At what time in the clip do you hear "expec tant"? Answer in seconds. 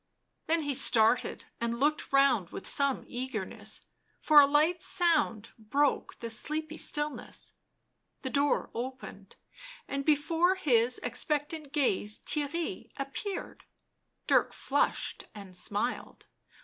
11.03-11.71